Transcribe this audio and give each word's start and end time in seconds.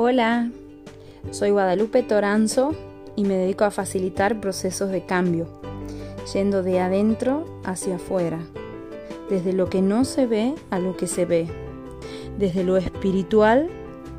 Hola, 0.00 0.52
soy 1.32 1.50
Guadalupe 1.50 2.04
Toranzo 2.04 2.72
y 3.16 3.24
me 3.24 3.34
dedico 3.34 3.64
a 3.64 3.72
facilitar 3.72 4.40
procesos 4.40 4.90
de 4.90 5.04
cambio, 5.04 5.48
yendo 6.32 6.62
de 6.62 6.78
adentro 6.78 7.44
hacia 7.64 7.96
afuera, 7.96 8.38
desde 9.28 9.52
lo 9.52 9.68
que 9.68 9.82
no 9.82 10.04
se 10.04 10.26
ve 10.26 10.54
a 10.70 10.78
lo 10.78 10.96
que 10.96 11.08
se 11.08 11.24
ve, 11.24 11.48
desde 12.38 12.62
lo 12.62 12.76
espiritual 12.76 13.70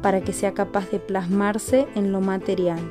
para 0.01 0.19
que 0.19 0.33
sea 0.33 0.54
capaz 0.54 0.91
de 0.91 1.00
plasmarse 1.00 1.87
en 1.96 2.11
lo 2.11 2.19
material. 2.19 2.82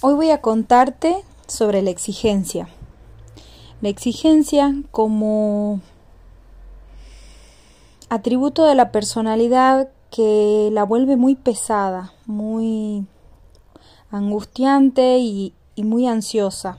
Hoy 0.00 0.14
voy 0.14 0.30
a 0.30 0.40
contarte 0.40 1.24
sobre 1.46 1.82
la 1.82 1.90
exigencia. 1.90 2.68
La 3.80 3.88
exigencia 3.88 4.74
como 4.90 5.80
atributo 8.08 8.64
de 8.64 8.74
la 8.74 8.92
personalidad 8.92 9.88
que 10.10 10.70
la 10.72 10.84
vuelve 10.84 11.16
muy 11.16 11.34
pesada, 11.34 12.12
muy 12.26 13.04
angustiante 14.10 15.18
y, 15.18 15.54
muy 15.76 16.06
ansiosa. 16.06 16.78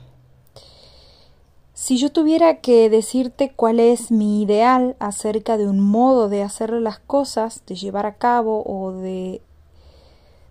Si 1.74 1.98
yo 1.98 2.10
tuviera 2.10 2.60
que 2.62 2.88
decirte 2.88 3.52
cuál 3.54 3.78
es 3.78 4.10
mi 4.10 4.42
ideal 4.42 4.96
acerca 4.98 5.58
de 5.58 5.68
un 5.68 5.80
modo 5.80 6.30
de 6.30 6.42
hacer 6.42 6.72
las 6.72 6.98
cosas, 6.98 7.62
de 7.66 7.74
llevar 7.74 8.06
a 8.06 8.14
cabo 8.14 8.62
o 8.64 8.92
de 8.92 9.42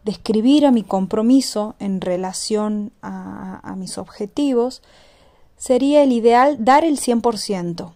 describir 0.05 0.67
a 0.67 0.71
mi 0.71 0.83
compromiso 0.83 1.75
en 1.79 1.99
relación 1.99 2.91
a, 3.01 3.75
mis 3.75 3.98
objetivos, 3.98 4.81
sería 5.57 6.03
el 6.03 6.13
ideal 6.13 6.63
dar 6.63 6.85
el 6.85 6.97
100%. 6.97 7.91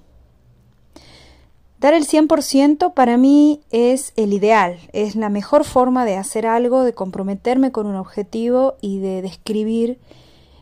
Dar 1.79 1.93
el 1.93 2.05
100% 2.05 2.93
para 2.93 3.15
mí 3.15 3.61
es 3.69 4.11
el 4.17 4.33
ideal, 4.33 4.79
es 4.91 5.15
la 5.15 5.29
mejor 5.29 5.63
forma 5.63 6.03
de 6.03 6.17
hacer 6.17 6.45
algo, 6.45 6.83
de 6.83 6.93
comprometerme 6.93 7.71
con 7.71 7.85
un 7.85 7.95
objetivo 7.95 8.75
y 8.81 8.99
de 8.99 9.21
describir 9.21 9.99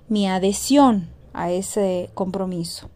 mi 0.10 0.28
adhesión 0.28 1.10
a 1.34 1.50
ese 1.50 2.12
compromiso. 2.14 2.90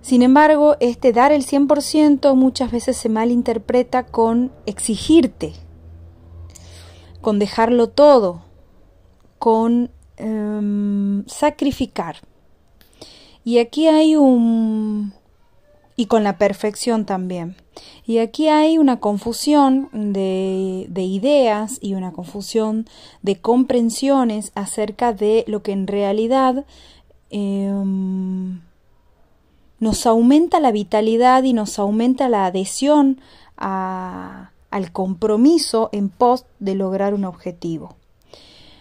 Sin 0.00 0.22
embargo, 0.22 0.76
este 0.80 1.12
dar 1.12 1.32
el 1.32 1.44
100% 1.44 2.34
muchas 2.34 2.72
veces 2.72 2.96
se 2.96 3.10
malinterpreta 3.10 4.06
con 4.06 4.50
exigirte 4.64 5.52
con 7.28 7.38
dejarlo 7.38 7.90
todo, 7.90 8.40
con 9.38 9.90
em, 10.16 11.26
sacrificar. 11.26 12.16
Y 13.44 13.58
aquí 13.58 13.86
hay 13.86 14.16
un... 14.16 15.12
y 15.94 16.06
con 16.06 16.24
la 16.24 16.38
perfección 16.38 17.04
también. 17.04 17.54
Y 18.06 18.16
aquí 18.16 18.48
hay 18.48 18.78
una 18.78 18.98
confusión 18.98 19.90
de, 19.92 20.86
de, 20.88 21.02
ideas 21.02 21.76
y 21.82 21.92
una 21.92 22.12
confusión 22.12 22.86
de 23.20 23.38
comprensiones 23.38 24.50
acerca 24.54 25.12
de 25.12 25.44
lo 25.48 25.62
que 25.62 25.72
en 25.72 25.86
realidad 25.86 26.64
em, 27.28 28.62
nos 29.80 30.06
aumenta 30.06 30.60
la 30.60 30.72
vitalidad 30.72 31.42
y 31.42 31.52
nos 31.52 31.78
aumenta 31.78 32.30
la 32.30 32.46
adhesión 32.46 33.20
a, 33.58 34.52
al 34.70 34.92
compromiso 34.92 35.88
en 35.92 36.08
pos 36.08 36.44
de 36.58 36.74
lograr 36.74 37.14
un 37.14 37.24
objetivo. 37.24 37.96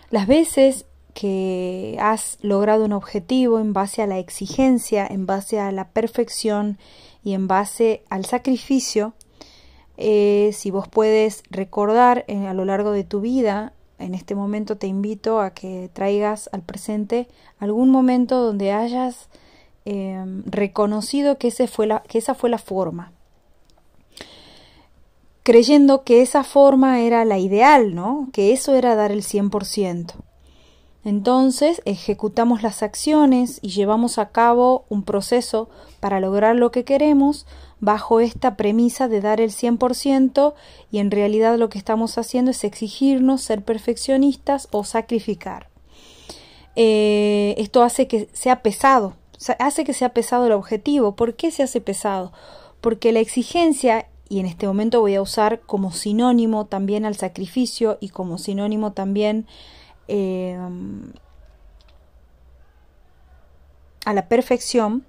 Las 0.10 0.28
veces 0.28 0.86
que 1.14 1.98
has 2.00 2.38
logrado 2.42 2.86
un 2.86 2.94
objetivo 2.94 3.60
en 3.60 3.74
base 3.74 4.02
a 4.02 4.08
la 4.08 4.20
exigencia, 4.20 5.08
en 5.08 5.26
base 5.26 5.60
a 5.60 5.72
la 5.72 5.90
perfección 5.90 6.78
y 7.24 7.34
en 7.34 7.48
base 7.48 8.04
al 8.10 8.26
sacrificio, 8.26 9.14
eh, 9.98 10.52
si 10.54 10.70
vos 10.70 10.88
puedes 10.88 11.42
recordar 11.50 12.24
a 12.28 12.54
lo 12.54 12.66
largo 12.66 12.92
de 12.92 13.04
tu 13.04 13.20
vida, 13.20 13.74
en 13.98 14.14
este 14.14 14.36
momento 14.36 14.78
te 14.78 14.86
invito 14.86 15.42
a 15.42 15.56
que 15.56 15.90
traigas 15.92 16.50
al 16.54 16.62
presente 16.62 17.28
algún 17.58 17.90
momento 17.90 18.42
donde 18.44 18.72
hayas 18.72 19.30
eh, 19.86 20.24
reconocido 20.46 21.38
que, 21.38 21.48
ese 21.48 21.68
fue 21.68 21.88
la, 21.88 22.04
que 22.04 22.20
esa 22.20 22.36
fue 22.36 22.50
la 22.50 22.60
forma, 22.60 23.12
creyendo 25.48 26.04
que 26.04 26.22
esa 26.22 26.44
forma 26.44 27.00
era 27.00 27.24
la 27.24 27.38
ideal, 27.38 27.96
¿no? 27.96 28.28
Que 28.34 28.52
eso 28.52 28.76
era 28.76 28.98
dar 28.98 29.14
el 29.14 29.24
100%. 29.24 30.12
Entonces 31.06 31.82
ejecutamos 31.86 32.64
las 32.64 32.84
acciones 32.84 33.60
y 33.62 33.70
llevamos 33.70 34.18
a 34.18 34.32
cabo 34.32 34.84
un 34.90 35.04
proceso 35.04 35.70
para 36.02 36.20
lograr 36.20 36.58
lo 36.58 36.72
que 36.72 36.84
queremos 36.84 37.46
bajo 37.80 38.20
esta 38.20 38.58
premisa 38.58 39.08
de 39.08 39.22
dar 39.22 39.40
el 39.40 39.52
100% 39.52 40.54
y 40.92 40.98
en 40.98 41.12
realidad 41.12 41.58
lo 41.58 41.70
que 41.70 41.78
estamos 41.78 42.18
haciendo 42.18 42.52
es 42.52 42.66
exigirnos 42.66 43.42
ser 43.42 43.64
perfeccionistas 43.64 44.68
o 44.72 44.84
sacrificar. 44.84 45.70
Eh, 46.76 47.56
esto 47.58 47.84
hace 47.84 48.10
que 48.10 48.28
sea 48.34 48.62
pesado, 48.64 49.14
hace 49.60 49.86
que 49.86 49.94
sea 49.94 50.10
pesado 50.10 50.48
el 50.48 50.52
objetivo. 50.52 51.16
¿Por 51.16 51.36
qué 51.36 51.52
se 51.52 51.64
hace 51.64 51.80
pesado? 51.80 52.34
Porque 52.82 53.14
la 53.14 53.22
exigencia 53.22 54.08
y 54.30 54.40
en 54.40 54.46
este 54.46 54.68
momento 54.68 55.02
voy 55.02 55.16
a 55.16 55.22
usar 55.22 55.62
como 55.62 55.92
sinónimo 55.92 56.66
también 56.66 57.06
al 57.06 57.16
sacrificio 57.16 57.98
y 58.00 58.10
como 58.10 58.38
sinónimo 58.38 58.92
también 58.92 59.46
eh, 60.08 60.58
a 64.06 64.14
la 64.14 64.28
perfección, 64.30 65.06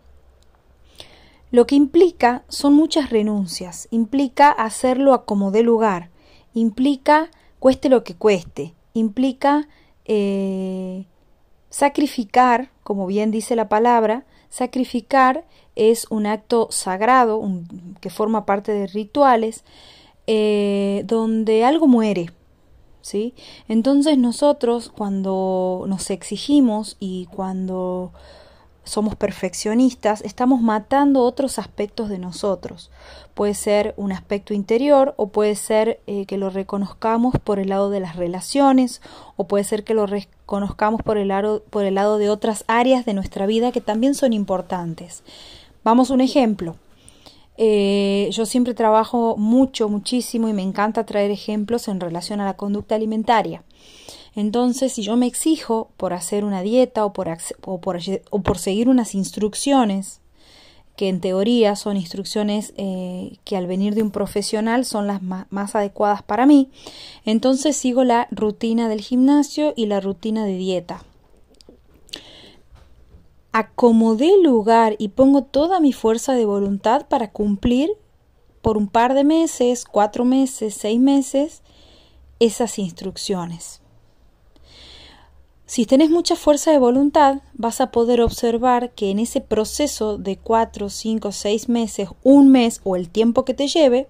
lo 1.51 1.67
que 1.67 1.77
implica 1.77 2.45
son 2.49 2.75
muchas 2.75 3.11
renuncias, 3.11 3.89
implica 3.91 4.51
hacerlo 4.51 5.15
a 5.15 5.25
como 5.25 5.51
dé 5.51 5.63
lugar, 5.63 6.11
implica 6.53 7.31
cueste 7.59 7.89
lo 7.89 8.05
que 8.05 8.15
cueste, 8.15 8.75
implica 8.93 9.69
eh, 10.05 11.07
sacrificar, 11.71 12.71
como 12.83 13.07
bien 13.07 13.31
dice 13.31 13.57
la 13.57 13.69
palabra, 13.69 14.25
sacrificar 14.49 15.47
es 15.77 16.07
un 16.11 16.27
acto 16.27 16.69
sagrado 16.71 17.41
que 17.99 18.11
forma 18.11 18.47
parte 18.47 18.73
de 18.73 18.87
rituales 18.87 19.65
eh, 20.27 21.03
donde 21.07 21.65
algo 21.65 21.87
muere. 21.87 22.31
¿sí? 23.01 23.35
Entonces 23.69 24.19
nosotros 24.19 24.91
cuando 24.95 25.85
nos 25.89 26.11
exigimos 26.11 26.97
y 27.01 27.27
cuando 27.27 28.13
somos 28.89 29.17
perfeccionistas, 29.17 30.23
estamos 30.23 30.63
matando 30.63 31.23
otros 31.23 31.59
aspectos 31.59 32.09
de 32.09 32.19
nosotros. 32.19 32.91
Puede 33.35 33.55
ser 33.55 33.95
un 33.97 34.13
aspecto 34.13 34.55
interior 34.55 35.15
o 35.17 35.29
puede 35.29 35.55
ser 35.55 36.01
eh, 36.07 36.27
que 36.27 36.39
lo 36.39 36.51
reconozcamos 36.51 37.35
por 37.43 37.59
el 37.59 37.69
lado 37.69 37.91
de 37.91 38.01
las 38.01 38.17
relaciones 38.17 39.03
o 39.37 39.47
puede 39.47 39.65
ser 39.65 39.85
que 39.85 39.95
lo 39.95 40.07
reconozcamos 40.07 41.03
por 41.03 41.19
el, 41.19 41.29
lado, 41.29 41.63
por 41.71 41.85
el 41.85 41.95
lado 41.95 42.19
de 42.19 42.31
otras 42.31 42.65
áreas 42.67 43.05
de 43.05 43.15
nuestra 43.15 43.47
vida 43.47 43.73
que 43.73 43.83
también 43.83 44.15
son 44.15 44.33
importantes. 44.33 45.23
Vamos 45.85 46.11
a 46.11 46.15
un 46.15 46.23
ejemplo. 46.23 46.77
Eh, 47.61 48.29
yo 48.31 48.47
siempre 48.47 48.73
trabajo 48.73 49.37
mucho, 49.37 49.89
muchísimo 49.89 50.49
y 50.49 50.53
me 50.53 50.63
encanta 50.63 51.05
traer 51.05 51.33
ejemplos 51.33 51.89
en 51.89 51.99
relación 51.99 52.41
a 52.41 52.45
la 52.45 52.57
conducta 52.57 52.95
alimentaria. 52.95 53.65
Entonces, 54.37 54.93
si 54.93 55.03
yo 55.03 55.17
me 55.17 55.27
exijo 55.27 55.91
por 55.97 56.13
hacer 56.13 56.45
una 56.45 56.63
dieta 56.63 57.05
o 57.05 57.13
por, 57.13 57.29
por, 57.61 58.59
seguir 58.59 58.89
unas 58.89 59.17
instrucciones, 59.17 60.21
que 60.95 61.09
en 61.09 61.21
teoría 61.21 61.75
son 61.75 61.97
instrucciones 61.97 62.73
eh, 62.77 63.39
que 63.43 63.57
al 63.57 63.67
venir 63.67 63.97
de 63.97 64.03
un 64.03 64.13
profesional 64.13 64.85
son 64.85 65.09
las 65.09 65.21
más 65.23 65.75
adecuadas 65.75 66.23
para 66.23 66.47
mí, 66.47 66.71
entonces 67.25 67.77
sigo 67.77 68.05
la 68.05 68.29
rutina 68.31 68.89
del 68.89 69.01
gimnasio 69.01 69.75
y 69.77 69.87
la 69.87 70.01
rutina 70.01 70.45
de 70.45 70.57
dieta 70.57 71.03
acomodé 73.59 74.41
lugar 74.41 74.95
y 75.01 75.09
pongo 75.09 75.43
toda 75.43 75.81
mi 75.81 75.93
fuerza 75.93 76.35
de 76.35 76.45
voluntad 76.45 77.09
para 77.09 77.33
cumplir 77.33 77.91
por 78.63 78.77
un 78.77 78.87
par 78.87 79.15
de 79.15 79.25
meses, 79.25 79.85
cuatro 79.85 80.25
meses, 80.25 80.75
seis 80.75 81.01
meses, 81.01 81.63
esas 82.39 82.79
instrucciones. 82.79 83.81
Si 85.67 85.87
tenés 85.87 86.09
mucha 86.09 86.37
fuerza 86.37 86.71
de 86.71 86.79
voluntad, 86.79 87.43
vas 87.53 87.81
a 87.81 87.91
poder 87.91 88.21
observar 88.21 88.93
que 88.95 89.11
en 89.11 89.19
ese 89.19 89.41
proceso 89.41 90.19
de 90.19 90.37
cuatro, 90.37 90.89
cinco, 90.89 91.33
seis 91.33 91.69
meses, 91.69 92.11
un 92.23 92.53
mes 92.53 92.81
o 92.85 92.95
el 92.95 93.11
tiempo 93.11 93.45
que 93.45 93.55
te 93.55 93.67
lleve, 93.67 94.09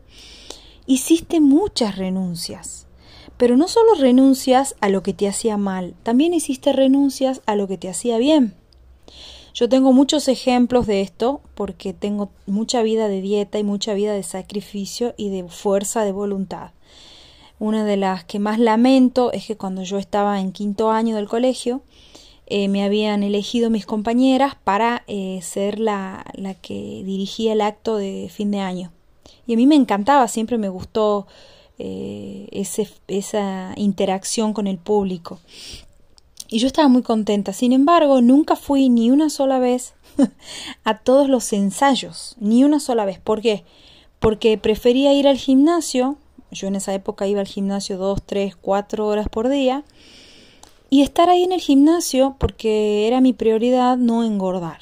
hiciste 0.84 1.40
muchas 1.40 1.96
renuncias. 1.96 2.86
Pero 3.38 3.56
no 3.56 3.66
solo 3.66 3.94
renuncias 3.94 4.76
a 4.82 4.90
lo 4.90 5.02
que 5.02 5.14
te 5.14 5.26
hacía 5.26 5.56
mal, 5.56 5.94
también 6.02 6.34
hiciste 6.34 6.74
renuncias 6.74 7.40
a 7.46 7.56
lo 7.56 7.66
que 7.66 7.78
te 7.78 7.88
hacía 7.88 8.18
bien. 8.18 8.57
Yo 9.58 9.68
tengo 9.68 9.92
muchos 9.92 10.28
ejemplos 10.28 10.86
de 10.86 11.00
esto 11.00 11.40
porque 11.56 11.92
tengo 11.92 12.30
mucha 12.46 12.80
vida 12.80 13.08
de 13.08 13.20
dieta 13.20 13.58
y 13.58 13.64
mucha 13.64 13.92
vida 13.92 14.12
de 14.12 14.22
sacrificio 14.22 15.14
y 15.16 15.30
de 15.30 15.48
fuerza 15.48 16.04
de 16.04 16.12
voluntad. 16.12 16.70
Una 17.58 17.84
de 17.84 17.96
las 17.96 18.22
que 18.22 18.38
más 18.38 18.60
lamento 18.60 19.32
es 19.32 19.48
que 19.48 19.56
cuando 19.56 19.82
yo 19.82 19.98
estaba 19.98 20.38
en 20.38 20.52
quinto 20.52 20.92
año 20.92 21.16
del 21.16 21.26
colegio, 21.26 21.82
eh, 22.46 22.68
me 22.68 22.84
habían 22.84 23.24
elegido 23.24 23.68
mis 23.68 23.84
compañeras 23.84 24.54
para 24.62 25.02
eh, 25.08 25.40
ser 25.42 25.80
la, 25.80 26.24
la, 26.34 26.54
que 26.54 27.02
dirigía 27.04 27.54
el 27.54 27.60
acto 27.60 27.96
de 27.96 28.30
fin 28.32 28.52
de 28.52 28.60
año. 28.60 28.92
Y 29.48 29.54
a 29.54 29.56
mí 29.56 29.66
me 29.66 29.74
encantaba, 29.74 30.28
siempre 30.28 30.56
me 30.56 30.68
gustó 30.68 31.26
eh, 31.80 32.48
esa 33.08 33.72
interacción 33.74 34.52
con 34.52 34.68
el 34.68 34.78
público. 34.78 35.40
Y 36.48 36.58
yo 36.58 36.66
estaba 36.66 36.88
muy 36.88 37.02
contenta. 37.02 37.52
Sin 37.52 37.72
embargo, 37.72 38.22
nunca 38.22 38.56
fui 38.56 38.88
ni 38.88 39.10
una 39.10 39.28
sola 39.28 39.58
vez 39.58 39.94
a 40.84 40.98
todos 40.98 41.28
los 41.28 41.52
ensayos, 41.52 42.36
ni 42.40 42.64
una 42.64 42.80
sola 42.80 43.04
vez. 43.04 43.18
¿Por 43.18 43.42
qué? 43.42 43.64
Porque 44.18 44.56
prefería 44.56 45.12
ir 45.12 45.28
al 45.28 45.36
gimnasio, 45.36 46.16
yo 46.50 46.66
en 46.68 46.76
esa 46.76 46.94
época 46.94 47.26
iba 47.26 47.40
al 47.40 47.46
gimnasio 47.46 47.98
dos, 47.98 48.22
tres, 48.24 48.56
cuatro 48.56 49.06
horas 49.06 49.28
por 49.28 49.48
día, 49.48 49.84
y 50.90 51.02
estar 51.02 51.28
ahí 51.28 51.44
en 51.44 51.52
el 51.52 51.60
gimnasio 51.60 52.36
porque 52.38 53.06
era 53.06 53.20
mi 53.20 53.34
prioridad 53.34 53.98
no 53.98 54.24
engordar. 54.24 54.80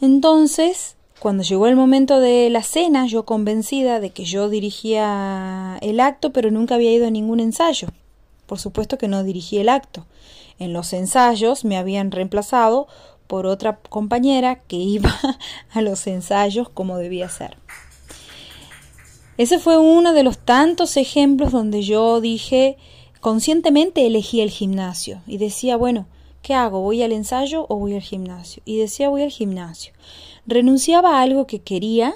Entonces, 0.00 0.96
cuando 1.18 1.42
llegó 1.42 1.66
el 1.66 1.74
momento 1.74 2.20
de 2.20 2.50
la 2.50 2.62
cena, 2.62 3.06
yo 3.06 3.24
convencida 3.24 3.98
de 3.98 4.10
que 4.10 4.24
yo 4.24 4.50
dirigía 4.50 5.78
el 5.80 6.00
acto, 6.00 6.32
pero 6.32 6.50
nunca 6.50 6.74
había 6.74 6.92
ido 6.92 7.06
a 7.06 7.10
ningún 7.10 7.40
ensayo. 7.40 7.88
Por 8.48 8.58
supuesto 8.58 8.96
que 8.96 9.08
no 9.08 9.22
dirigí 9.24 9.58
el 9.58 9.68
acto. 9.68 10.06
En 10.58 10.72
los 10.72 10.94
ensayos 10.94 11.66
me 11.66 11.76
habían 11.76 12.10
reemplazado 12.10 12.88
por 13.26 13.44
otra 13.46 13.76
compañera 13.76 14.62
que 14.62 14.76
iba 14.76 15.14
a 15.70 15.82
los 15.82 16.06
ensayos 16.06 16.70
como 16.70 16.96
debía 16.96 17.28
ser. 17.28 17.58
Ese 19.36 19.58
fue 19.58 19.76
uno 19.76 20.14
de 20.14 20.22
los 20.22 20.38
tantos 20.38 20.96
ejemplos 20.96 21.52
donde 21.52 21.82
yo 21.82 22.22
dije, 22.22 22.78
conscientemente 23.20 24.06
elegí 24.06 24.40
el 24.40 24.50
gimnasio 24.50 25.20
y 25.26 25.36
decía, 25.36 25.76
bueno, 25.76 26.06
¿qué 26.40 26.54
hago? 26.54 26.80
¿Voy 26.80 27.02
al 27.02 27.12
ensayo 27.12 27.66
o 27.68 27.76
voy 27.76 27.94
al 27.94 28.00
gimnasio? 28.00 28.62
Y 28.64 28.78
decía, 28.78 29.10
voy 29.10 29.22
al 29.22 29.30
gimnasio. 29.30 29.92
Renunciaba 30.46 31.18
a 31.18 31.22
algo 31.22 31.46
que 31.46 31.60
quería 31.60 32.14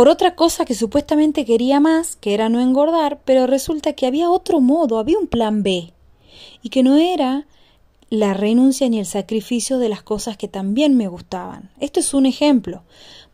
por 0.00 0.08
otra 0.08 0.34
cosa 0.34 0.64
que 0.64 0.74
supuestamente 0.74 1.44
quería 1.44 1.78
más, 1.78 2.16
que 2.16 2.32
era 2.32 2.48
no 2.48 2.58
engordar, 2.62 3.20
pero 3.26 3.46
resulta 3.46 3.92
que 3.92 4.06
había 4.06 4.30
otro 4.30 4.62
modo, 4.62 4.98
había 4.98 5.18
un 5.18 5.26
plan 5.26 5.62
B, 5.62 5.92
y 6.62 6.70
que 6.70 6.82
no 6.82 6.96
era 6.96 7.46
la 8.08 8.32
renuncia 8.32 8.88
ni 8.88 8.98
el 8.98 9.04
sacrificio 9.04 9.78
de 9.78 9.90
las 9.90 10.02
cosas 10.02 10.38
que 10.38 10.48
también 10.48 10.96
me 10.96 11.06
gustaban. 11.06 11.68
Esto 11.80 12.00
es 12.00 12.14
un 12.14 12.24
ejemplo. 12.24 12.82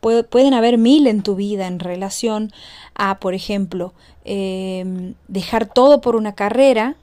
pueden 0.00 0.54
haber 0.54 0.76
mil 0.76 1.06
en 1.06 1.22
tu 1.22 1.36
vida 1.36 1.68
en 1.68 1.78
relación 1.78 2.50
a, 2.96 3.20
por 3.20 3.34
ejemplo, 3.34 3.94
em, 4.24 5.14
dejar 5.28 5.72
todo 5.72 6.00
por 6.00 6.16
una 6.16 6.34
carrera 6.34 6.96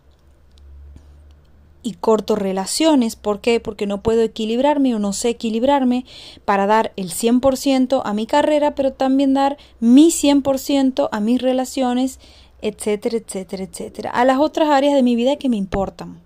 y 1.83 1.94
corto 1.94 2.35
relaciones. 2.35 3.15
¿Por 3.15 3.41
qué? 3.41 3.59
Porque 3.59 3.85
no 3.85 4.01
puedo 4.01 4.21
equilibrarme 4.21 4.95
o 4.95 5.00
no 5.00 5.13
sé 5.13 5.30
equilibrarme 5.30 6.06
para 6.45 6.65
dar 6.65 6.94
el 6.95 7.12
100% 7.12 8.01
a 8.03 8.13
mi 8.13 8.25
carrera, 8.25 8.74
pero 8.74 8.94
también 8.94 9.33
dar 9.33 9.57
mi 9.80 10.07
100% 10.07 11.09
a 11.12 11.19
mis 11.19 11.41
relaciones 11.41 12.19
etcétera, 12.63 13.18
etcétera, 13.18 13.63
etcétera, 13.65 14.09
a 14.12 14.24
las 14.24 14.39
otras 14.39 14.69
áreas 14.69 14.95
de 14.95 15.03
mi 15.03 15.18
vida 15.18 15.35
que 15.35 15.50
me 15.50 15.57
importan. 15.57 16.21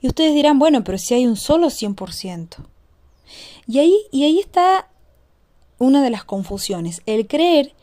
Y 0.00 0.06
ustedes 0.06 0.34
dirán, 0.34 0.60
bueno, 0.60 0.84
pero 0.84 0.98
si 0.98 1.14
hay 1.14 1.26
un 1.26 1.34
solo 1.34 1.66
100%. 1.66 2.58
Y 3.66 3.80
ahí, 3.80 3.96
y 4.12 4.22
ahí 4.22 4.38
está 4.38 4.88
una 5.78 6.00
de 6.02 6.10
las 6.10 6.22
confusiones, 6.22 7.02
el 7.06 7.26
creer 7.26 7.74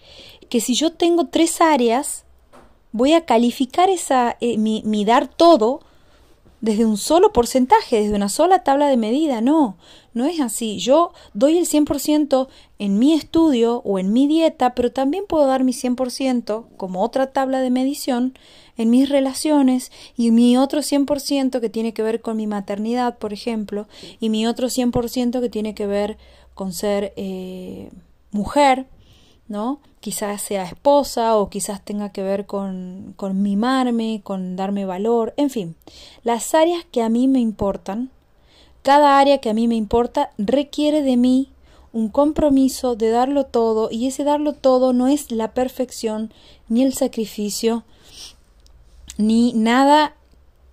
que 0.49 0.61
si 0.61 0.73
yo 0.73 0.93
tengo 0.93 1.27
tres 1.27 1.59
áreas, 1.59 2.23
voy 2.93 3.11
a 3.11 3.25
calificar 3.25 3.89
esa, 3.89 4.37
eh, 4.39 4.57
mi, 4.57 4.83
mi 4.85 5.03
dar 5.03 5.27
todo 5.27 5.81
desde 6.61 6.85
un 6.85 6.97
solo 6.97 7.31
porcentaje, 7.33 8.01
desde 8.01 8.15
una 8.15 8.29
sola 8.29 8.63
tabla 8.63 8.87
de 8.87 8.97
medida. 8.97 9.41
No, 9.41 9.77
no 10.13 10.25
es 10.25 10.39
así. 10.39 10.79
Yo 10.79 11.13
doy 11.33 11.57
el 11.57 11.65
100% 11.65 12.47
en 12.79 12.99
mi 12.99 13.13
estudio 13.13 13.81
o 13.85 13.99
en 13.99 14.13
mi 14.13 14.27
dieta, 14.27 14.73
pero 14.73 14.91
también 14.91 15.25
puedo 15.27 15.47
dar 15.47 15.63
mi 15.63 15.73
100% 15.73 16.65
como 16.77 17.03
otra 17.03 17.31
tabla 17.31 17.61
de 17.61 17.69
medición 17.69 18.33
en 18.77 18.89
mis 18.89 19.09
relaciones 19.09 19.91
y 20.15 20.31
mi 20.31 20.57
otro 20.57 20.81
100% 20.81 21.59
que 21.59 21.69
tiene 21.69 21.93
que 21.93 22.03
ver 22.03 22.21
con 22.21 22.37
mi 22.37 22.47
maternidad, 22.47 23.17
por 23.17 23.33
ejemplo, 23.33 23.87
y 24.19 24.29
mi 24.29 24.45
otro 24.47 24.67
100% 24.67 25.41
que 25.41 25.49
tiene 25.49 25.73
que 25.73 25.87
ver 25.87 26.17
con 26.53 26.73
ser 26.73 27.13
eh, 27.17 27.89
mujer, 28.31 28.87
¿no? 29.47 29.79
Quizás 29.99 30.41
sea 30.41 30.63
esposa 30.63 31.35
o 31.37 31.49
quizás 31.49 31.83
tenga 31.83 32.11
que 32.11 32.23
ver 32.23 32.45
con, 32.45 33.13
con 33.17 33.41
mimarme, 33.41 34.21
con 34.23 34.55
darme 34.55 34.85
valor, 34.85 35.33
en 35.37 35.49
fin, 35.49 35.75
las 36.23 36.53
áreas 36.53 36.85
que 36.91 37.01
a 37.01 37.09
mí 37.09 37.27
me 37.27 37.39
importan, 37.39 38.09
cada 38.83 39.19
área 39.19 39.39
que 39.39 39.49
a 39.49 39.53
mí 39.53 39.67
me 39.67 39.75
importa 39.75 40.31
requiere 40.37 41.01
de 41.01 41.17
mí 41.17 41.49
un 41.93 42.09
compromiso 42.09 42.95
de 42.95 43.09
darlo 43.09 43.45
todo 43.45 43.89
y 43.91 44.07
ese 44.07 44.23
darlo 44.23 44.53
todo 44.53 44.93
no 44.93 45.07
es 45.07 45.31
la 45.31 45.53
perfección 45.53 46.31
ni 46.69 46.83
el 46.83 46.93
sacrificio 46.93 47.83
ni 49.17 49.53
nada 49.53 50.15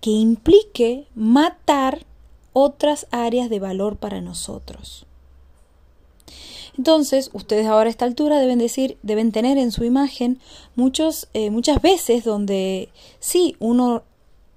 que 0.01 0.11
implique 0.11 1.07
matar 1.15 2.05
otras 2.53 3.07
áreas 3.11 3.49
de 3.49 3.59
valor 3.59 3.97
para 3.97 4.21
nosotros. 4.21 5.05
Entonces, 6.77 7.29
ustedes 7.33 7.67
ahora 7.67 7.87
a 7.87 7.89
esta 7.89 8.05
altura 8.05 8.39
deben 8.39 8.59
decir, 8.59 8.97
deben 9.01 9.31
tener 9.31 9.57
en 9.57 9.71
su 9.71 9.83
imagen 9.83 10.39
muchos, 10.75 11.29
eh, 11.33 11.49
muchas 11.49 11.81
veces 11.81 12.23
donde 12.23 12.89
sí, 13.19 13.55
uno 13.59 14.03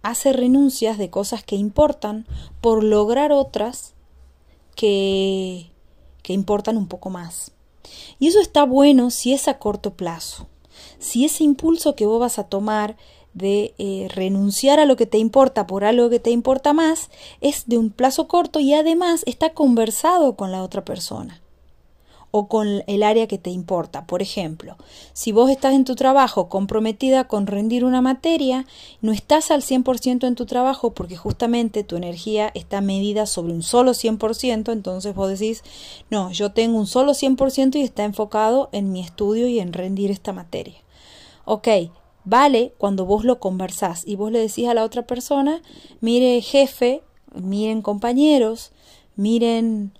hace 0.02 0.32
renuncias 0.32 0.98
de 0.98 1.10
cosas 1.10 1.44
que 1.44 1.56
importan 1.56 2.26
por 2.60 2.82
lograr 2.82 3.30
otras 3.30 3.94
que, 4.74 5.70
que 6.22 6.32
importan 6.32 6.76
un 6.76 6.88
poco 6.88 7.10
más. 7.10 7.52
Y 8.18 8.26
eso 8.26 8.40
está 8.40 8.64
bueno 8.64 9.10
si 9.10 9.32
es 9.32 9.46
a 9.46 9.58
corto 9.58 9.94
plazo. 9.94 10.48
Si 10.98 11.24
ese 11.24 11.44
impulso 11.44 11.94
que 11.94 12.06
vos 12.06 12.20
vas 12.20 12.38
a 12.38 12.44
tomar 12.44 12.96
de 13.34 13.74
eh, 13.78 14.08
renunciar 14.12 14.80
a 14.80 14.86
lo 14.86 14.96
que 14.96 15.06
te 15.06 15.18
importa 15.18 15.66
por 15.66 15.84
algo 15.84 16.10
que 16.10 16.18
te 16.18 16.30
importa 16.30 16.72
más 16.72 17.10
es 17.40 17.68
de 17.68 17.78
un 17.78 17.90
plazo 17.90 18.26
corto 18.26 18.58
y 18.58 18.74
además 18.74 19.22
está 19.26 19.54
conversado 19.54 20.34
con 20.34 20.50
la 20.50 20.62
otra 20.62 20.84
persona 20.84 21.40
o 22.30 22.48
con 22.48 22.82
el 22.86 23.02
área 23.02 23.26
que 23.26 23.38
te 23.38 23.50
importa. 23.50 24.06
Por 24.06 24.22
ejemplo, 24.22 24.76
si 25.12 25.32
vos 25.32 25.50
estás 25.50 25.74
en 25.74 25.84
tu 25.84 25.94
trabajo 25.94 26.48
comprometida 26.48 27.24
con 27.24 27.46
rendir 27.46 27.84
una 27.84 28.02
materia, 28.02 28.66
no 29.00 29.12
estás 29.12 29.50
al 29.50 29.62
100% 29.62 30.26
en 30.26 30.34
tu 30.34 30.46
trabajo 30.46 30.92
porque 30.92 31.16
justamente 31.16 31.84
tu 31.84 31.96
energía 31.96 32.50
está 32.54 32.80
medida 32.80 33.26
sobre 33.26 33.52
un 33.52 33.62
solo 33.62 33.92
100%, 33.92 34.72
entonces 34.72 35.14
vos 35.14 35.30
decís, 35.30 35.62
no, 36.10 36.30
yo 36.30 36.52
tengo 36.52 36.78
un 36.78 36.86
solo 36.86 37.12
100% 37.12 37.76
y 37.76 37.82
está 37.82 38.04
enfocado 38.04 38.68
en 38.72 38.92
mi 38.92 39.00
estudio 39.00 39.48
y 39.48 39.60
en 39.60 39.72
rendir 39.72 40.10
esta 40.10 40.32
materia. 40.32 40.78
Ok, 41.44 41.68
vale 42.24 42.74
cuando 42.76 43.06
vos 43.06 43.24
lo 43.24 43.40
conversás 43.40 44.06
y 44.06 44.16
vos 44.16 44.30
le 44.30 44.40
decís 44.40 44.68
a 44.68 44.74
la 44.74 44.84
otra 44.84 45.06
persona, 45.06 45.62
mire 46.00 46.40
jefe, 46.42 47.02
miren 47.34 47.80
compañeros, 47.80 48.72
miren 49.16 49.92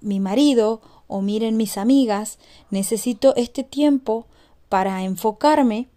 mi 0.00 0.20
marido 0.20 0.80
o 1.10 1.20
miren 1.20 1.56
mis 1.56 1.76
amigas, 1.76 2.38
necesito 2.70 3.34
este 3.36 3.64
tiempo 3.64 4.26
para 4.68 5.02
enfocarme 5.02 5.88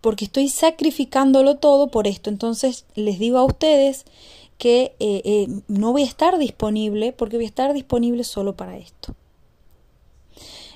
porque 0.00 0.26
estoy 0.26 0.48
sacrificándolo 0.48 1.56
todo 1.56 1.88
por 1.88 2.06
esto. 2.06 2.30
Entonces 2.30 2.84
les 2.94 3.18
digo 3.18 3.38
a 3.38 3.44
ustedes 3.44 4.04
que 4.58 4.94
eh, 5.00 5.22
eh, 5.24 5.48
no 5.68 5.92
voy 5.92 6.02
a 6.02 6.06
estar 6.06 6.38
disponible 6.38 7.12
porque 7.12 7.36
voy 7.36 7.46
a 7.46 7.48
estar 7.48 7.72
disponible 7.72 8.22
solo 8.22 8.54
para 8.56 8.76
esto. 8.76 9.14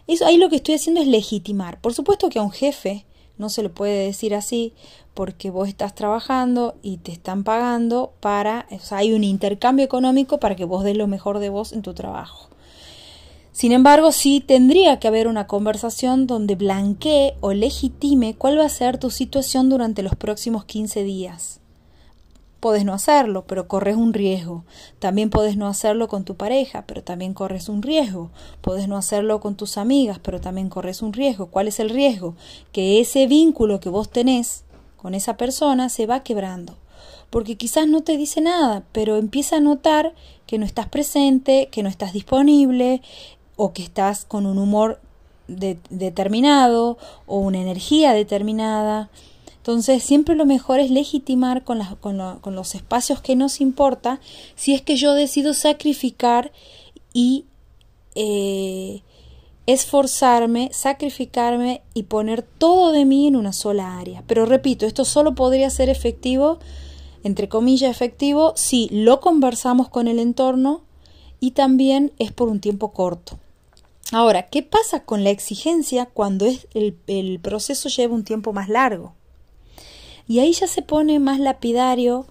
Eso 0.06 0.26
ahí 0.26 0.36
lo 0.36 0.48
que 0.48 0.56
estoy 0.56 0.74
haciendo 0.74 1.00
es 1.00 1.06
legitimar. 1.06 1.80
Por 1.80 1.94
supuesto 1.94 2.28
que 2.28 2.40
a 2.40 2.42
un 2.42 2.50
jefe 2.50 3.04
no 3.38 3.48
se 3.48 3.62
le 3.62 3.68
puede 3.68 4.06
decir 4.06 4.34
así 4.34 4.72
porque 5.14 5.50
vos 5.50 5.68
estás 5.68 5.94
trabajando 5.94 6.74
y 6.82 6.96
te 6.96 7.12
están 7.12 7.44
pagando 7.44 8.12
para, 8.20 8.66
o 8.70 8.78
sea, 8.80 8.98
hay 8.98 9.12
un 9.12 9.24
intercambio 9.24 9.84
económico 9.84 10.38
para 10.38 10.56
que 10.56 10.64
vos 10.64 10.82
des 10.84 10.96
lo 10.96 11.06
mejor 11.06 11.38
de 11.38 11.50
vos 11.50 11.72
en 11.72 11.82
tu 11.82 11.94
trabajo. 11.94 12.50
Sin 13.52 13.72
embargo, 13.72 14.12
sí 14.12 14.40
tendría 14.40 14.98
que 15.00 15.08
haber 15.08 15.26
una 15.26 15.46
conversación 15.46 16.26
donde 16.26 16.54
blanquee 16.54 17.34
o 17.40 17.52
legitime 17.52 18.34
cuál 18.34 18.58
va 18.58 18.64
a 18.64 18.68
ser 18.68 18.98
tu 18.98 19.10
situación 19.10 19.68
durante 19.68 20.02
los 20.02 20.14
próximos 20.14 20.64
15 20.64 21.02
días. 21.02 21.60
Puedes 22.60 22.84
no 22.84 22.92
hacerlo, 22.92 23.44
pero 23.46 23.68
corres 23.68 23.96
un 23.96 24.12
riesgo. 24.12 24.64
También 24.98 25.30
puedes 25.30 25.56
no 25.56 25.66
hacerlo 25.66 26.08
con 26.08 26.24
tu 26.24 26.36
pareja, 26.36 26.84
pero 26.86 27.02
también 27.02 27.32
corres 27.32 27.70
un 27.70 27.82
riesgo. 27.82 28.30
Puedes 28.60 28.86
no 28.86 28.98
hacerlo 28.98 29.40
con 29.40 29.56
tus 29.56 29.78
amigas, 29.78 30.18
pero 30.22 30.42
también 30.42 30.68
corres 30.68 31.00
un 31.00 31.14
riesgo. 31.14 31.46
¿Cuál 31.46 31.68
es 31.68 31.80
el 31.80 31.88
riesgo? 31.88 32.36
Que 32.70 33.00
ese 33.00 33.26
vínculo 33.26 33.80
que 33.80 33.88
vos 33.88 34.10
tenés 34.10 34.64
con 34.98 35.14
esa 35.14 35.38
persona 35.38 35.88
se 35.88 36.04
va 36.04 36.22
quebrando. 36.22 36.76
Porque 37.30 37.56
quizás 37.56 37.86
no 37.88 38.02
te 38.02 38.18
dice 38.18 38.42
nada, 38.42 38.84
pero 38.92 39.16
empieza 39.16 39.56
a 39.56 39.60
notar 39.60 40.14
que 40.46 40.58
no 40.58 40.66
estás 40.66 40.88
presente, 40.88 41.68
que 41.70 41.82
no 41.82 41.88
estás 41.88 42.12
disponible, 42.12 43.00
o 43.62 43.74
que 43.74 43.82
estás 43.82 44.24
con 44.24 44.46
un 44.46 44.56
humor 44.56 45.00
determinado 45.46 46.96
o 47.26 47.40
una 47.40 47.60
energía 47.60 48.14
determinada. 48.14 49.10
Entonces, 49.58 50.02
siempre 50.02 50.34
lo 50.34 50.46
mejor 50.46 50.80
es 50.80 50.90
legitimar 50.90 51.62
con, 51.62 51.78
con, 52.00 52.54
los 52.54 52.74
espacios 52.74 53.20
que 53.20 53.36
nos 53.36 53.60
importa 53.60 54.18
si 54.56 54.72
es 54.72 54.80
que 54.80 54.96
yo 54.96 55.12
decido 55.12 55.52
sacrificar 55.52 56.52
y 57.12 57.44
eh, 58.14 59.02
esforzarme, 59.66 60.70
sacrificarme 60.72 61.82
y 61.92 62.04
poner 62.04 62.40
todo 62.40 62.92
de 62.92 63.04
mí 63.04 63.26
en 63.26 63.36
una 63.36 63.52
sola 63.52 63.98
área. 63.98 64.24
Pero 64.26 64.46
repito, 64.46 64.86
esto 64.86 65.04
solo 65.04 65.34
podría 65.34 65.68
ser 65.68 65.90
efectivo, 65.90 66.60
entre 67.24 67.50
comillas 67.50 67.90
efectivo, 67.90 68.54
si 68.56 68.88
lo 68.90 69.20
conversamos 69.20 69.90
con 69.90 70.08
el 70.08 70.18
entorno 70.18 70.80
y 71.40 71.50
también 71.50 72.12
es 72.18 72.32
por 72.32 72.48
un 72.48 72.60
tiempo 72.60 72.92
corto. 72.92 73.38
Ahora, 74.12 74.48
¿qué 74.48 74.62
pasa 74.62 75.04
con 75.04 75.22
la 75.22 75.30
exigencia 75.30 76.06
cuando 76.06 76.46
el, 76.46 76.96
el 77.06 77.38
proceso 77.40 77.88
lleva 77.88 78.14
un 78.14 78.24
tiempo 78.24 78.52
más 78.52 78.68
largo? 78.68 79.14
Y 80.26 80.40
ahí 80.40 80.52
ya 80.52 80.66
se 80.66 80.82
pone 80.82 81.18
más 81.20 81.38
lapidario 81.38 82.26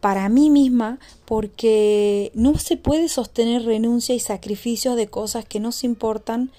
para 0.00 0.28
mí 0.28 0.50
misma 0.50 0.98
porque 1.24 2.30
no 2.34 2.58
se 2.58 2.76
puede 2.76 3.08
sostener 3.08 3.64
renuncia 3.64 4.14
y 4.14 4.20
sacrificios 4.20 4.96
de 4.96 5.08
cosas 5.08 5.44
que 5.44 5.60
nos 5.60 5.82
importan 5.82 6.50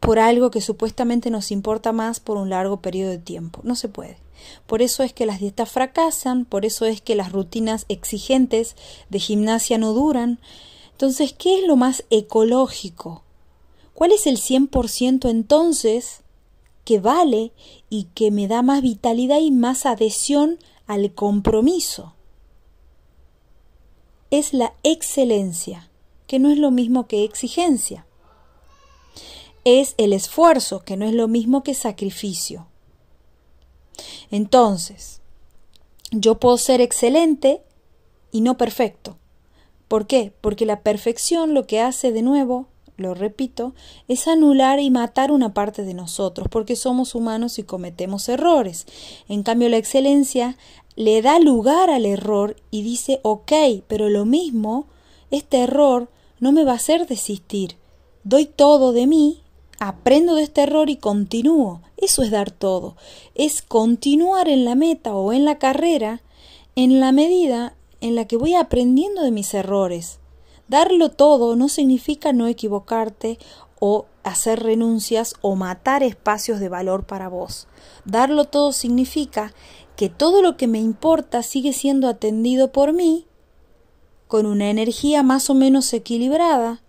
por 0.00 0.20
algo 0.20 0.50
que 0.50 0.60
supuestamente 0.60 1.30
nos 1.30 1.50
importa 1.50 1.92
más 1.92 2.20
por 2.20 2.36
un 2.36 2.50
largo 2.50 2.80
periodo 2.80 3.10
de 3.10 3.18
tiempo. 3.18 3.60
No 3.64 3.74
se 3.74 3.88
puede. 3.88 4.16
Por 4.66 4.80
eso 4.80 5.02
es 5.02 5.12
que 5.12 5.26
las 5.26 5.40
dietas 5.40 5.70
fracasan, 5.70 6.44
por 6.44 6.64
eso 6.64 6.84
es 6.84 7.00
que 7.00 7.16
las 7.16 7.32
rutinas 7.32 7.84
exigentes 7.88 8.76
de 9.10 9.18
gimnasia 9.18 9.76
no 9.76 9.92
duran. 9.92 10.38
Entonces, 10.92 11.34
¿qué 11.36 11.58
es 11.58 11.66
lo 11.66 11.76
más 11.76 12.04
ecológico? 12.10 13.24
¿Cuál 13.96 14.12
es 14.12 14.26
el 14.26 14.36
100% 14.36 15.30
entonces 15.30 16.20
que 16.86 17.00
vale 17.00 17.52
y 17.90 18.04
que 18.14 18.30
me 18.30 18.46
da 18.46 18.62
más 18.62 18.80
vitalidad 18.80 19.40
y 19.40 19.50
más 19.50 19.86
adhesión 19.86 20.60
al 20.86 21.12
compromiso. 21.12 22.14
Es 24.30 24.54
la 24.54 24.72
excelencia, 24.84 25.90
que 26.28 26.38
no 26.38 26.48
es 26.48 26.58
lo 26.58 26.70
mismo 26.70 27.08
que 27.08 27.24
exigencia. 27.24 28.06
Es 29.64 29.96
el 29.98 30.12
esfuerzo, 30.12 30.84
que 30.84 30.96
no 30.96 31.06
es 31.06 31.12
lo 31.12 31.26
mismo 31.26 31.64
que 31.64 31.74
sacrificio. 31.74 32.68
Entonces, 34.30 35.20
yo 36.12 36.38
puedo 36.38 36.56
ser 36.56 36.80
excelente 36.80 37.62
y 38.30 38.42
no 38.42 38.56
perfecto. 38.56 39.18
¿Por 39.88 40.06
qué? 40.06 40.32
Porque 40.40 40.66
la 40.66 40.82
perfección 40.82 41.52
lo 41.52 41.66
que 41.66 41.80
hace 41.80 42.12
de 42.12 42.22
nuevo 42.22 42.68
lo 42.96 43.14
repito, 43.14 43.74
es 44.08 44.26
anular 44.28 44.80
y 44.80 44.90
matar 44.90 45.30
una 45.30 45.52
parte 45.54 45.82
de 45.82 45.94
nosotros, 45.94 46.48
porque 46.50 46.76
somos 46.76 47.14
humanos 47.14 47.58
y 47.58 47.62
cometemos 47.62 48.28
errores. 48.28 48.86
En 49.28 49.42
cambio, 49.42 49.68
la 49.68 49.76
excelencia 49.76 50.56
le 50.94 51.20
da 51.22 51.38
lugar 51.38 51.90
al 51.90 52.06
error 52.06 52.56
y 52.70 52.82
dice, 52.82 53.20
ok, 53.22 53.52
pero 53.86 54.08
lo 54.08 54.24
mismo, 54.24 54.86
este 55.30 55.58
error 55.58 56.08
no 56.40 56.52
me 56.52 56.64
va 56.64 56.72
a 56.72 56.76
hacer 56.76 57.06
desistir. 57.06 57.76
Doy 58.24 58.46
todo 58.46 58.92
de 58.92 59.06
mí, 59.06 59.42
aprendo 59.78 60.34
de 60.34 60.42
este 60.42 60.62
error 60.62 60.88
y 60.88 60.96
continúo. 60.96 61.82
Eso 61.96 62.22
es 62.22 62.30
dar 62.30 62.50
todo. 62.50 62.96
Es 63.34 63.62
continuar 63.62 64.48
en 64.48 64.64
la 64.64 64.74
meta 64.74 65.14
o 65.14 65.32
en 65.32 65.44
la 65.44 65.58
carrera 65.58 66.22
en 66.76 67.00
la 67.00 67.10
medida 67.10 67.74
en 68.02 68.14
la 68.14 68.26
que 68.26 68.36
voy 68.36 68.54
aprendiendo 68.54 69.22
de 69.22 69.30
mis 69.30 69.54
errores 69.54 70.18
Darlo 70.68 71.10
todo 71.10 71.54
no 71.54 71.68
significa 71.68 72.32
no 72.32 72.46
equivocarte 72.48 73.38
o 73.78 74.06
hacer 74.24 74.62
renuncias 74.62 75.34
o 75.40 75.54
matar 75.54 76.02
espacios 76.02 76.58
de 76.58 76.68
valor 76.68 77.04
para 77.04 77.28
vos. 77.28 77.68
Darlo 78.04 78.46
todo 78.46 78.72
significa 78.72 79.52
que 79.96 80.08
todo 80.08 80.42
lo 80.42 80.56
que 80.56 80.66
me 80.66 80.80
importa 80.80 81.42
sigue 81.42 81.72
siendo 81.72 82.08
atendido 82.08 82.72
por 82.72 82.92
mí 82.92 83.26
con 84.26 84.46
una 84.46 84.70
energía 84.70 85.22
más 85.22 85.48
o 85.50 85.54
menos 85.54 85.92
equilibrada, 85.92 86.82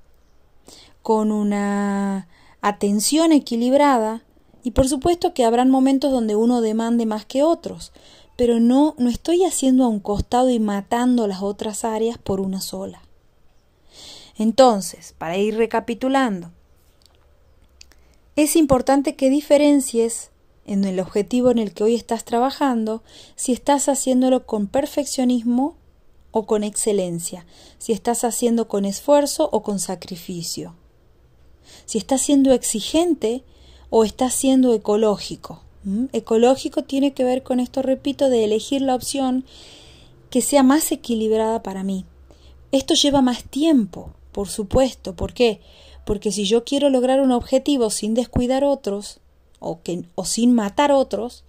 con 1.04 1.32
una 1.32 2.28
atención 2.62 3.32
equilibrada 3.32 4.24
y 4.64 4.72
por 4.72 4.90
supuesto 4.90 5.34
que 5.34 5.46
habrán 5.46 5.70
momentos 5.70 6.12
donde 6.12 6.36
uno 6.36 6.62
demande 6.62 7.06
más 7.06 7.26
que 7.26 7.44
otros, 7.44 7.94
pero 8.36 8.60
no 8.60 8.96
no 8.98 9.10
estoy 9.10 9.46
haciendo 9.46 9.84
a 9.84 9.88
un 9.88 10.00
costado 10.00 10.50
y 10.50 10.60
matando 10.60 11.28
las 11.28 11.44
otras 11.44 11.86
áreas 11.86 12.18
por 12.18 12.42
una 12.42 12.60
sola. 12.60 13.07
Entonces, 14.38 15.16
para 15.18 15.38
ir 15.38 15.58
recapitulando, 15.58 16.52
es 18.36 18.56
importante 18.56 19.16
que 19.16 19.30
diferencies 19.30 20.30
en 20.66 20.84
el 20.84 21.00
objetivo 21.00 21.50
en 21.50 21.58
el 21.58 21.74
que 21.74 21.84
hoy 21.84 21.96
estás 21.96 22.24
trabajando 22.24 23.02
si 23.36 23.52
estás 23.52 23.90
haciéndolo 23.90 24.46
con 24.46 24.68
perfeccionismo 24.68 25.76
o 26.32 26.46
con 26.46 26.64
excelencia, 26.64 27.48
si 27.80 27.94
estás 27.94 28.24
haciendo 28.24 28.68
con 28.68 28.86
esfuerzo 28.86 29.50
o 29.52 29.64
con 29.64 29.80
sacrificio, 29.80 30.76
si 31.86 31.98
estás 31.98 32.22
siendo 32.22 32.52
exigente 32.54 33.44
o 33.90 34.04
estás 34.04 34.34
siendo 34.34 34.74
ecológico. 34.74 35.64
Ecológico 36.12 36.84
tiene 36.84 37.14
que 37.14 37.24
ver 37.24 37.44
con 37.44 37.60
esto, 37.62 37.82
repito, 37.82 38.30
de 38.30 38.44
elegir 38.44 38.82
la 38.82 38.94
opción 38.94 39.46
que 40.30 40.42
sea 40.42 40.62
más 40.62 40.92
equilibrada 40.92 41.64
para 41.64 41.84
mí. 41.84 42.06
Esto 42.74 42.94
lleva 42.94 43.22
más 43.22 43.46
tiempo, 43.46 44.12
por 44.38 44.50
supuesto. 44.50 45.16
¿Por 45.16 45.34
qué? 45.34 45.62
Porque 46.06 46.32
si 46.32 46.46
yo 46.46 46.64
quiero 46.64 46.92
lograr 46.92 47.22
un 47.22 47.32
objetivo 47.32 47.90
sin 47.90 48.14
descuidar 48.14 48.64
otros, 48.64 49.20
o, 49.58 49.82
que, 49.82 50.04
o 50.14 50.26
sin 50.26 50.54
matar 50.54 50.92
otros, 50.92 51.44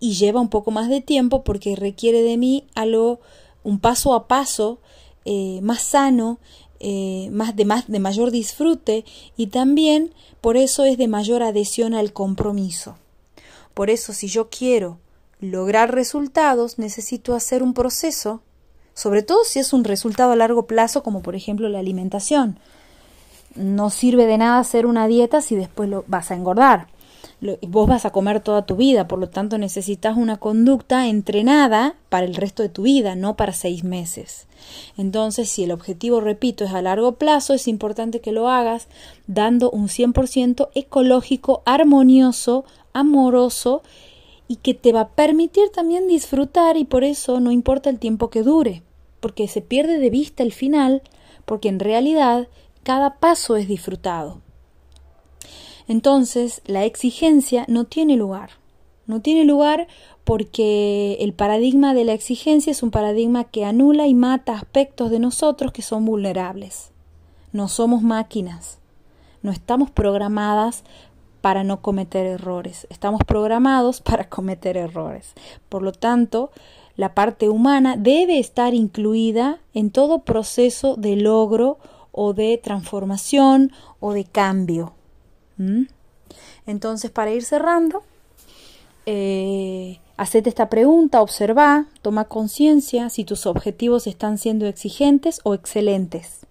y 0.00 0.14
lleva 0.14 0.40
un 0.40 0.48
poco 0.48 0.72
más 0.72 0.88
de 0.88 1.00
tiempo 1.00 1.44
porque 1.44 1.76
requiere 1.76 2.22
de 2.22 2.36
mí 2.36 2.64
algo, 2.74 3.20
un 3.62 3.78
paso 3.78 4.12
a 4.12 4.26
paso 4.26 4.80
eh, 5.24 5.60
más 5.62 5.82
sano, 5.82 6.40
eh, 6.80 7.28
más 7.30 7.54
de, 7.54 7.64
más 7.64 7.86
de 7.86 8.00
mayor 8.00 8.32
disfrute 8.32 9.04
y 9.36 9.46
también 9.46 10.12
por 10.40 10.56
eso 10.56 10.84
es 10.84 10.98
de 10.98 11.06
mayor 11.06 11.44
adhesión 11.44 11.94
al 11.94 12.12
compromiso. 12.12 12.96
Por 13.72 13.88
eso 13.88 14.12
si 14.12 14.26
yo 14.26 14.50
quiero 14.50 14.98
lograr 15.38 15.94
resultados 15.94 16.76
necesito 16.80 17.36
hacer 17.36 17.62
un 17.62 17.72
proceso 17.72 18.42
sobre 18.96 19.22
todo 19.22 19.44
si 19.44 19.58
es 19.58 19.74
un 19.74 19.84
resultado 19.84 20.32
a 20.32 20.36
largo 20.36 20.66
plazo, 20.66 21.02
como 21.02 21.20
por 21.20 21.36
ejemplo 21.36 21.68
la 21.68 21.80
alimentación. 21.80 22.58
No 23.54 23.90
sirve 23.90 24.24
de 24.24 24.38
nada 24.38 24.58
hacer 24.58 24.86
una 24.86 25.06
dieta 25.06 25.42
si 25.42 25.54
después 25.54 25.90
lo 25.90 26.04
vas 26.08 26.30
a 26.30 26.34
engordar. 26.34 26.86
vos 27.68 27.86
vas 27.86 28.06
a 28.06 28.10
comer 28.10 28.40
toda 28.40 28.64
tu 28.64 28.76
vida, 28.76 29.06
por 29.06 29.18
lo 29.18 29.28
tanto 29.28 29.58
necesitas 29.58 30.16
una 30.16 30.38
conducta 30.38 31.08
entrenada 31.08 31.96
para 32.08 32.24
el 32.24 32.34
resto 32.34 32.62
de 32.62 32.70
tu 32.70 32.84
vida, 32.84 33.14
no 33.16 33.36
para 33.36 33.52
seis 33.52 33.84
meses. 33.84 34.46
Entonces, 34.96 35.50
si 35.50 35.64
el 35.64 35.72
objetivo, 35.72 36.22
repito, 36.22 36.64
es 36.64 36.72
a 36.72 36.80
largo 36.80 37.16
plazo, 37.16 37.52
es 37.52 37.68
importante 37.68 38.22
que 38.22 38.32
lo 38.32 38.48
hagas 38.48 38.88
dando 39.26 39.70
un 39.70 39.88
100% 39.88 40.70
ecológico, 40.74 41.62
armonioso, 41.66 42.64
amoroso 42.94 43.82
y 44.48 44.56
que 44.56 44.72
te 44.72 44.92
va 44.92 45.00
a 45.00 45.08
permitir 45.10 45.68
también 45.68 46.08
disfrutar 46.08 46.78
y 46.78 46.86
por 46.86 47.04
eso 47.04 47.40
no 47.40 47.50
importa 47.50 47.90
el 47.90 47.98
tiempo 47.98 48.30
que 48.30 48.42
dure 48.42 48.85
porque 49.20 49.48
se 49.48 49.60
pierde 49.60 49.98
de 49.98 50.10
vista 50.10 50.42
el 50.42 50.52
final, 50.52 51.02
porque 51.44 51.68
en 51.68 51.80
realidad 51.80 52.48
cada 52.82 53.16
paso 53.16 53.56
es 53.56 53.68
disfrutado. 53.68 54.40
Entonces, 55.88 56.62
la 56.66 56.84
exigencia 56.84 57.64
no 57.68 57.84
tiene 57.84 58.16
lugar. 58.16 58.50
No 59.06 59.20
tiene 59.20 59.44
lugar 59.44 59.86
porque 60.24 61.16
el 61.20 61.32
paradigma 61.32 61.94
de 61.94 62.04
la 62.04 62.12
exigencia 62.12 62.72
es 62.72 62.82
un 62.82 62.90
paradigma 62.90 63.44
que 63.44 63.64
anula 63.64 64.08
y 64.08 64.14
mata 64.14 64.54
aspectos 64.54 65.10
de 65.10 65.20
nosotros 65.20 65.70
que 65.70 65.82
son 65.82 66.04
vulnerables. 66.04 66.90
No 67.52 67.68
somos 67.68 68.02
máquinas. 68.02 68.78
No 69.42 69.52
estamos 69.52 69.90
programadas 69.92 70.82
para 71.40 71.62
no 71.62 71.80
cometer 71.80 72.26
errores. 72.26 72.88
Estamos 72.90 73.20
programados 73.24 74.00
para 74.00 74.28
cometer 74.28 74.76
errores. 74.76 75.34
Por 75.68 75.82
lo 75.82 75.92
tanto, 75.92 76.50
la 76.96 77.14
parte 77.14 77.48
humana 77.48 77.96
debe 77.96 78.38
estar 78.38 78.74
incluida 78.74 79.60
en 79.74 79.90
todo 79.90 80.20
proceso 80.20 80.96
de 80.96 81.16
logro 81.16 81.78
o 82.10 82.32
de 82.32 82.58
transformación 82.62 83.72
o 84.00 84.12
de 84.12 84.24
cambio. 84.24 84.94
Entonces, 86.66 87.10
para 87.10 87.32
ir 87.32 87.44
cerrando, 87.44 88.02
eh, 89.04 90.00
hacete 90.16 90.48
esta 90.48 90.68
pregunta, 90.70 91.20
observa, 91.20 91.86
toma 92.02 92.24
conciencia 92.24 93.10
si 93.10 93.24
tus 93.24 93.46
objetivos 93.46 94.06
están 94.06 94.38
siendo 94.38 94.66
exigentes 94.66 95.40
o 95.44 95.54
excelentes. 95.54 96.46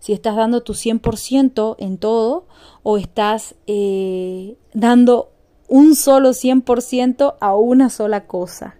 Si 0.00 0.12
estás 0.12 0.36
dando 0.36 0.62
tu 0.62 0.74
100% 0.74 1.76
en 1.78 1.98
todo 1.98 2.46
o 2.82 2.98
estás 2.98 3.54
eh, 3.66 4.56
dando 4.74 5.30
un 5.68 5.94
solo 5.94 6.30
100% 6.30 7.36
a 7.40 7.56
una 7.56 7.88
sola 7.88 8.26
cosa. 8.26 8.76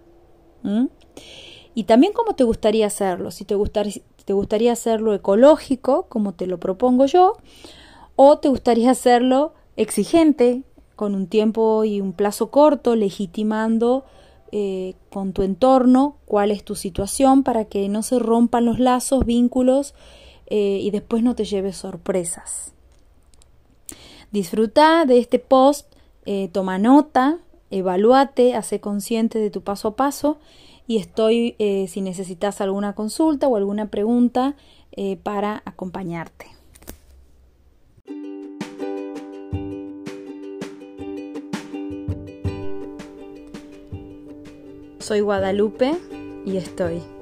Y 1.73 1.83
también 1.83 2.13
cómo 2.13 2.35
te 2.35 2.43
gustaría 2.43 2.87
hacerlo, 2.87 3.31
si 3.31 3.43
te 3.43 3.55
gustaría, 3.55 4.01
te 4.23 4.33
gustaría 4.33 4.71
hacerlo 4.71 5.13
ecológico, 5.13 6.07
como 6.09 6.33
te 6.33 6.47
lo 6.47 6.59
propongo 6.59 7.05
yo, 7.05 7.33
o 8.15 8.39
te 8.39 8.49
gustaría 8.49 8.91
hacerlo 8.91 9.53
exigente, 9.75 10.63
con 10.95 11.13
un 11.13 11.27
tiempo 11.27 11.83
y 11.83 12.01
un 12.01 12.13
plazo 12.13 12.49
corto, 12.49 12.95
legitimando 12.95 14.05
eh, 14.51 14.95
con 15.09 15.33
tu 15.33 15.41
entorno, 15.41 16.17
cuál 16.25 16.51
es 16.51 16.63
tu 16.63 16.75
situación 16.75 17.43
para 17.43 17.65
que 17.65 17.89
no 17.89 18.01
se 18.03 18.19
rompan 18.19 18.65
los 18.65 18.79
lazos, 18.79 19.25
vínculos 19.25 19.93
eh, 20.47 20.79
y 20.81 20.91
después 20.91 21.23
no 21.23 21.35
te 21.35 21.43
lleves 21.43 21.75
sorpresas. 21.77 22.73
Disfruta 24.31 25.05
de 25.05 25.19
este 25.19 25.39
post, 25.39 25.93
eh, 26.25 26.49
toma 26.51 26.77
nota, 26.77 27.39
evalúate, 27.69 28.55
hace 28.55 28.79
consciente 28.79 29.39
de 29.39 29.49
tu 29.49 29.61
paso 29.61 29.89
a 29.89 29.95
paso 29.95 30.37
y 30.87 30.97
estoy 30.97 31.55
si 31.87 32.01
necesitas 32.01 32.61
alguna 32.61 32.93
consulta 32.93 33.47
o 33.47 33.55
alguna 33.55 33.89
pregunta 33.89 34.55
para 35.23 35.61
acompañarte. 35.65 36.47
Soy 44.99 45.19
Guadalupe 45.19 45.95
y 46.45 46.57
estoy. 46.57 47.14